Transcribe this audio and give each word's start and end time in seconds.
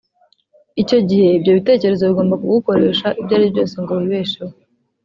icyo 0.81 0.97
gihe 1.07 1.27
ibyo 1.37 1.51
bitekerezo 1.57 2.03
bigomba 2.09 2.39
kugukoresha 2.41 3.07
ibyo 3.21 3.33
ari 3.37 3.45
byo 3.45 3.51
byose 3.53 3.75
ngo 3.81 3.91
wibesheho 3.99 4.55